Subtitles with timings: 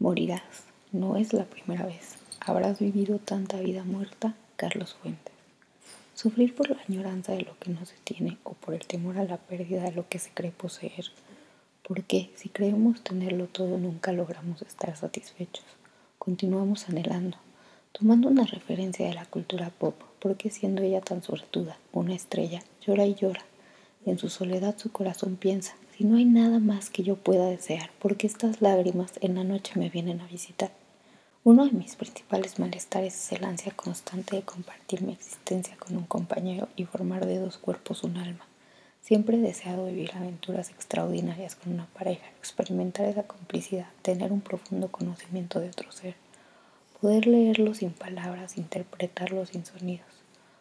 [0.00, 2.14] Morirás, no es la primera vez.
[2.40, 5.34] Habrás vivido tanta vida muerta, Carlos Fuentes.
[6.14, 9.24] Sufrir por la añoranza de lo que no se tiene o por el temor a
[9.24, 11.04] la pérdida de lo que se cree poseer.
[11.86, 15.66] Porque si creemos tenerlo todo nunca logramos estar satisfechos.
[16.18, 17.36] Continuamos anhelando,
[17.92, 23.04] tomando una referencia de la cultura pop, porque siendo ella tan suertuda, una estrella, llora
[23.04, 23.44] y llora.
[24.06, 27.90] En su soledad su corazón piensa, y no hay nada más que yo pueda desear,
[27.98, 30.70] porque estas lágrimas en la noche me vienen a visitar.
[31.44, 36.04] Uno de mis principales malestares es el ansia constante de compartir mi existencia con un
[36.04, 38.46] compañero y formar de dos cuerpos un alma.
[39.02, 44.88] Siempre he deseado vivir aventuras extraordinarias con una pareja, experimentar esa complicidad, tener un profundo
[44.88, 46.14] conocimiento de otro ser,
[46.98, 50.19] poder leerlo sin palabras, interpretarlo sin sonidos.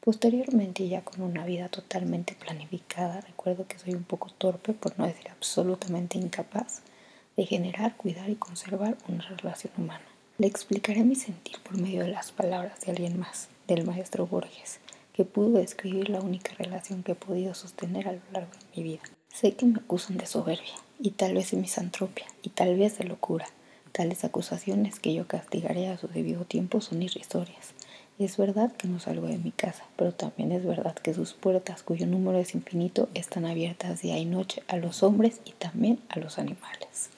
[0.00, 5.06] Posteriormente, ya con una vida totalmente planificada, recuerdo que soy un poco torpe, por no
[5.06, 6.80] decir absolutamente incapaz,
[7.36, 10.04] de generar, cuidar y conservar una relación humana.
[10.38, 14.80] Le explicaré mi sentir por medio de las palabras de alguien más, del maestro Borges,
[15.12, 18.82] que pudo describir la única relación que he podido sostener a lo largo de mi
[18.82, 19.02] vida.
[19.28, 23.04] Sé que me acusan de soberbia, y tal vez de misantropia, y tal vez de
[23.04, 23.46] locura.
[23.92, 27.74] Tales acusaciones que yo castigaré a su debido tiempo son irrisorias
[28.24, 31.82] es verdad que no salgo de mi casa, pero también es verdad que sus puertas,
[31.82, 36.18] cuyo número es infinito, están abiertas día y noche a los hombres y también a
[36.18, 37.10] los animales.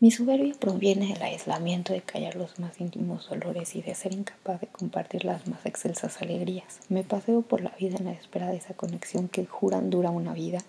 [0.00, 4.60] Mi soberbia proviene del aislamiento de callar los más íntimos dolores y de ser incapaz
[4.60, 6.78] de compartir las más excelsas alegrías.
[6.88, 10.34] Me paseo por la vida en la espera de esa conexión que juran dura una
[10.34, 10.60] vida.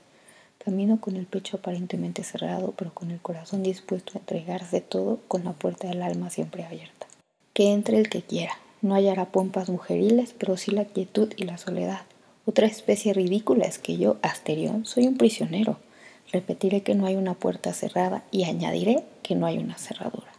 [0.57, 5.43] Camino con el pecho aparentemente cerrado, pero con el corazón dispuesto a entregarse todo, con
[5.45, 7.05] la puerta del alma siempre abierta.
[7.53, 11.57] Que entre el que quiera, no hallará pompas mujeriles, pero sí la quietud y la
[11.57, 12.01] soledad.
[12.45, 15.77] Otra especie ridícula es que yo, Asterión, soy un prisionero.
[16.31, 20.31] Repetiré que no hay una puerta cerrada y añadiré que no hay una cerradura.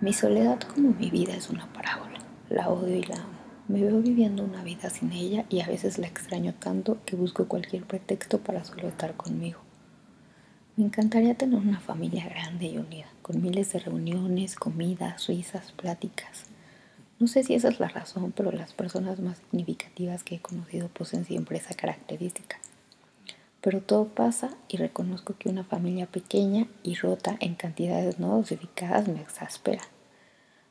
[0.00, 2.18] Mi soledad como mi vida es una parábola.
[2.50, 3.36] La odio y la amo.
[3.68, 7.48] Me veo viviendo una vida sin ella y a veces la extraño tanto que busco
[7.48, 9.58] cualquier pretexto para solo estar conmigo.
[10.76, 16.44] Me encantaría tener una familia grande y unida, con miles de reuniones, comidas, risas, pláticas.
[17.18, 20.88] No sé si esa es la razón, pero las personas más significativas que he conocido
[20.88, 22.58] poseen siempre esa característica.
[23.62, 29.08] Pero todo pasa y reconozco que una familia pequeña y rota en cantidades no dosificadas
[29.08, 29.82] me exaspera.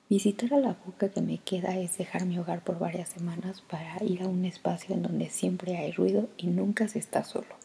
[0.08, 4.04] Visitar a la boca que me queda es dejar mi hogar por varias semanas para
[4.04, 7.56] ir a un espacio en donde siempre hay ruido y nunca se está solo.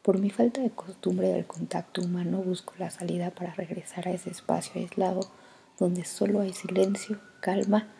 [0.00, 4.30] Por mi falta de costumbre del contacto humano busco la salida para regresar a ese
[4.30, 5.20] espacio aislado
[5.78, 7.93] donde solo hay silencio, calma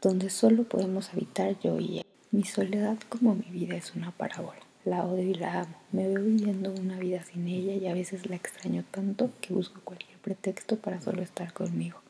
[0.00, 2.06] donde solo podemos habitar yo y ella.
[2.30, 4.60] Mi soledad como mi vida es una parábola.
[4.84, 5.76] La odio y la amo.
[5.92, 9.80] Me veo viviendo una vida sin ella y a veces la extraño tanto que busco
[9.84, 12.00] cualquier pretexto para solo estar conmigo.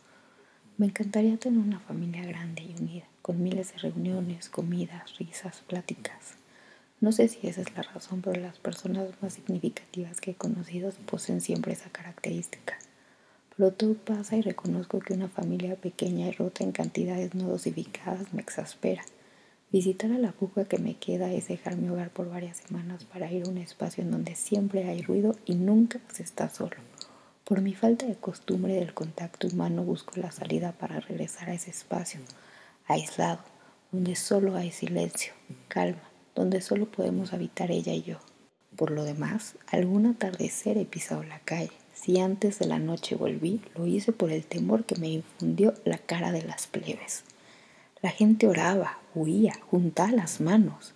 [0.78, 6.37] Me encantaría tener una familia grande y unida, con miles de reuniones, comidas, risas, pláticas.
[7.01, 10.91] No sé si esa es la razón, pero las personas más significativas que he conocido
[11.07, 12.78] poseen siempre esa característica.
[13.60, 18.32] Pero todo pasa y reconozco que una familia pequeña y rota en cantidades no dosificadas
[18.32, 19.03] me exaspera.
[19.71, 23.31] Visitar a la puja que me queda es dejar mi hogar por varias semanas para
[23.31, 26.78] ir a un espacio en donde siempre hay ruido y nunca se está solo.
[27.44, 31.69] Por mi falta de costumbre del contacto humano busco la salida para regresar a ese
[31.69, 32.21] espacio,
[32.87, 33.41] aislado,
[33.92, 35.34] donde solo hay silencio,
[35.69, 38.21] calma, donde solo podemos habitar ella y yo.
[38.75, 43.61] Por lo demás, algún atardecer he pisado la calle, si antes de la noche volví,
[43.77, 47.25] lo hice por el temor que me infundió la cara de las plebes.
[48.00, 50.94] La gente oraba, huía, juntaba las manos.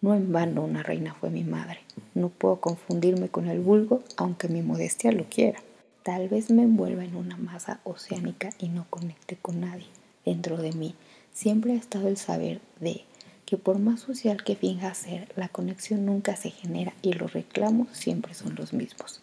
[0.00, 1.80] No en vano una reina fue mi madre.
[2.14, 5.60] No puedo confundirme con el vulgo, aunque mi modestia lo quiera.
[6.02, 9.88] Tal vez me envuelva en una masa oceánica y no conecte con nadie.
[10.24, 10.94] Dentro de mí
[11.34, 13.04] siempre ha estado el saber de
[13.44, 17.88] que por más social que finja ser, la conexión nunca se genera y los reclamos
[17.92, 19.20] siempre son los mismos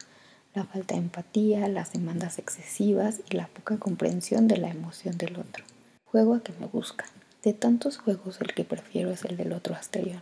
[0.53, 5.37] la falta de empatía, las demandas excesivas y la poca comprensión de la emoción del
[5.37, 5.63] otro.
[6.05, 7.07] Juego a que me buscan.
[7.43, 10.21] De tantos juegos el que prefiero es el del otro Asterión.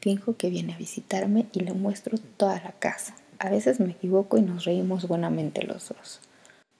[0.00, 3.14] Finjo que viene a visitarme y le muestro toda la casa.
[3.38, 6.20] A veces me equivoco y nos reímos buenamente los dos.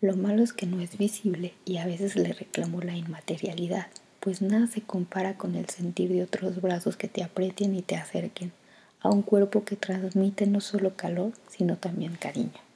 [0.01, 3.87] Lo malo es que no es visible y a veces le reclamo la inmaterialidad,
[4.19, 7.97] pues nada se compara con el sentir de otros brazos que te aprieten y te
[7.97, 8.53] acerquen
[9.01, 12.72] a un cuerpo que transmite no solo calor, sino también cariño.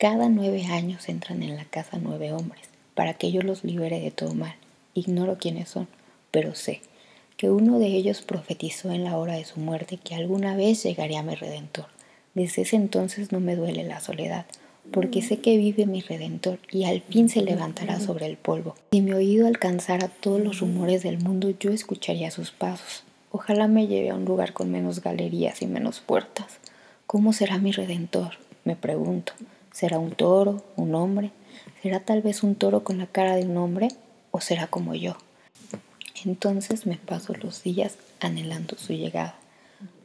[0.00, 2.62] Cada nueve años entran en la casa nueve hombres,
[2.94, 4.54] para que yo los libere de todo mal.
[4.94, 5.88] Ignoro quiénes son,
[6.30, 6.80] pero sé
[7.36, 11.22] que uno de ellos profetizó en la hora de su muerte que alguna vez llegaría
[11.22, 11.84] mi redentor.
[12.32, 14.46] Desde ese entonces no me duele la soledad,
[14.90, 18.76] porque sé que vive mi Redentor y al fin se levantará sobre el polvo.
[18.92, 23.04] Si mi oído alcanzara todos los rumores del mundo, yo escucharía sus pasos.
[23.32, 26.58] Ojalá me lleve a un lugar con menos galerías y menos puertas.
[27.06, 28.38] ¿Cómo será mi Redentor?
[28.64, 29.34] Me pregunto.
[29.72, 30.62] ¿Será un toro?
[30.76, 31.30] ¿Un hombre?
[31.82, 33.88] ¿Será tal vez un toro con la cara de un hombre?
[34.30, 35.16] ¿O será como yo?
[36.24, 39.36] Entonces me paso los días anhelando su llegada.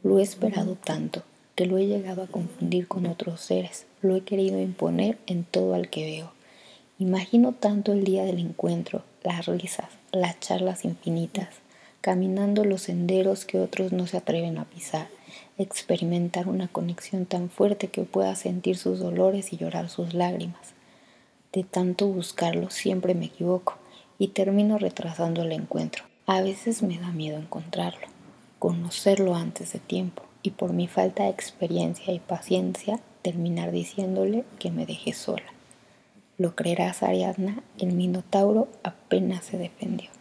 [0.02, 1.22] Lo he esperado tanto
[1.54, 3.86] que lo he llegado a confundir con otros seres.
[4.02, 6.32] Lo he querido imponer en todo al que veo.
[6.98, 11.48] Imagino tanto el día del encuentro, las risas, las charlas infinitas,
[12.00, 15.08] caminando los senderos que otros no se atreven a pisar,
[15.58, 20.74] experimentar una conexión tan fuerte que pueda sentir sus dolores y llorar sus lágrimas.
[21.52, 23.78] De tanto buscarlo siempre me equivoco
[24.18, 26.04] y termino retrasando el encuentro.
[26.26, 28.06] A veces me da miedo encontrarlo,
[28.58, 34.70] conocerlo antes de tiempo y por mi falta de experiencia y paciencia terminar diciéndole que
[34.70, 35.52] me deje sola.
[36.38, 40.15] Lo creerás, Ariadna, el Minotauro apenas se defendió.